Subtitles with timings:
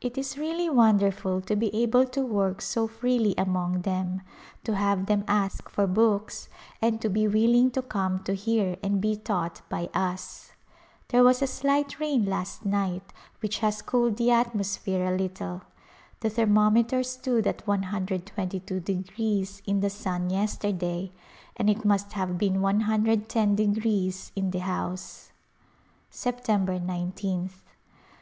[0.00, 4.22] It is really wonderful to be able to work so freely among them,
[4.64, 6.48] to have them ask for books,
[6.80, 10.52] and to be willing to come to hear and be taught by us.
[11.08, 15.60] There was a slight rain last night which has cooled the atmosphere a little.
[16.20, 21.12] The thermometer stood at 122° in the sun yesterday,
[21.54, 25.32] and it must have been iio° in the house.
[26.10, 27.50] September igth.